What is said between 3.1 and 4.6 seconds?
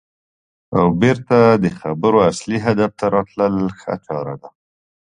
راتلل ښه چاره ده.